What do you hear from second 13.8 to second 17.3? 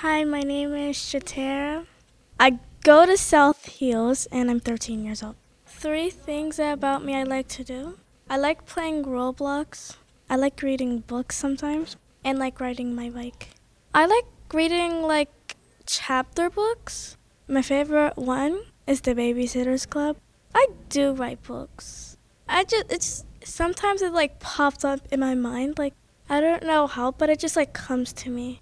I like reading like chapter books.